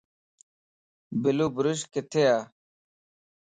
بلو 1.21 1.47
بُروش 1.55 1.79
ڪٿي 1.93 2.23
ءَ؟ 2.35 2.35